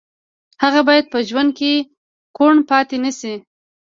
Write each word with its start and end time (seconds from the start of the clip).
هغه 0.63 0.81
باید 0.87 1.05
په 1.13 1.19
ژوند 1.29 1.49
کې 1.57 1.73
کوڼ 2.37 2.53
پاتې 2.69 2.97
نه 3.05 3.11
شي 3.19 3.33